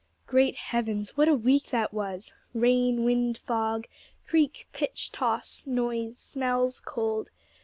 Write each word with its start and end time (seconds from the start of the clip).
Great 0.25 0.55
heavens, 0.55 1.15
what 1.15 1.27
a 1.27 1.35
week 1.35 1.67
that 1.67 1.93
was! 1.93 2.33
Rain, 2.55 3.03
wind, 3.03 3.37
fog; 3.37 3.85
creak, 4.25 4.67
pitch, 4.73 5.11
toss; 5.11 5.67
noise, 5.67 6.17
smells, 6.17 6.79
cold. 6.79 7.29